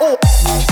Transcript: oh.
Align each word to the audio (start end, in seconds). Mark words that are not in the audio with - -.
oh. 0.00 0.67